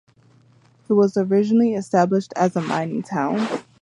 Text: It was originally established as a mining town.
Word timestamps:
It 0.89 0.93
was 0.93 1.15
originally 1.15 1.75
established 1.75 2.33
as 2.35 2.55
a 2.55 2.61
mining 2.61 3.03
town. 3.03 3.63